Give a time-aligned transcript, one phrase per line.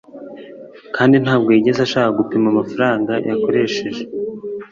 [0.95, 4.01] kandi ntabwo yigeze ashaka gupima amafaranga yakoresheje